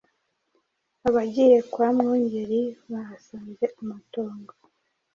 Abagiye 1.07 1.57
kwa 1.71 1.87
Mwungeri 1.95 2.61
bahasanze 2.91 3.65
amatongo 3.79 4.53